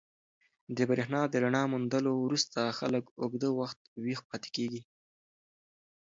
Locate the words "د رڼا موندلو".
1.29-2.11